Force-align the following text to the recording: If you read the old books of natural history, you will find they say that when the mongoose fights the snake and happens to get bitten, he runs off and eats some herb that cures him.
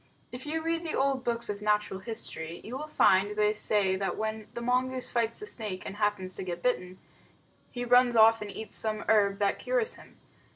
If 0.31 0.47
you 0.47 0.63
read 0.63 0.83
the 0.83 0.95
old 0.95 1.23
books 1.23 1.47
of 1.47 1.61
natural 1.61 1.99
history, 1.99 2.59
you 2.63 2.75
will 2.75 2.87
find 2.87 3.35
they 3.35 3.53
say 3.53 3.95
that 3.97 4.17
when 4.17 4.47
the 4.55 4.59
mongoose 4.63 5.11
fights 5.11 5.39
the 5.41 5.45
snake 5.45 5.83
and 5.85 5.97
happens 5.97 6.35
to 6.37 6.43
get 6.43 6.63
bitten, 6.63 6.97
he 7.69 7.85
runs 7.85 8.15
off 8.15 8.41
and 8.41 8.49
eats 8.49 8.73
some 8.73 9.05
herb 9.07 9.37
that 9.37 9.59
cures 9.59 9.93
him. 9.93 10.17